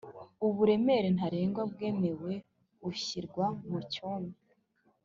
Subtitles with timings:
[0.47, 2.33] uburemere ntarengwa bwemewe
[2.81, 4.33] bushyirwa mu cyome